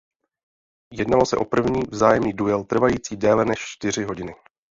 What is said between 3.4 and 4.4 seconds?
než čtyři hodiny.